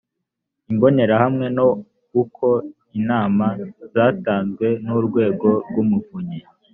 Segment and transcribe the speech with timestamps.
[0.71, 1.67] imbonerahamwe no
[2.21, 2.47] uko
[2.97, 3.45] inama
[3.93, 6.39] zatanzwe n urwego rw umuvunyi